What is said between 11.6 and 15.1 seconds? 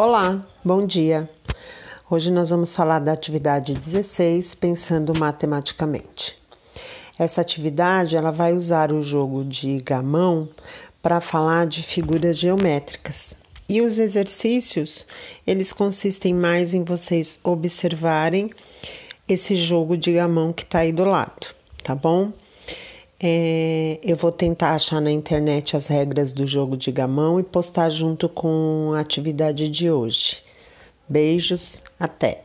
de figuras geométricas. E os exercícios,